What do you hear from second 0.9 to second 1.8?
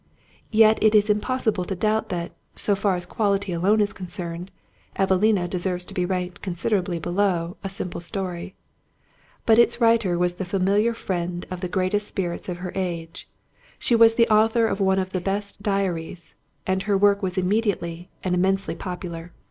is impossible to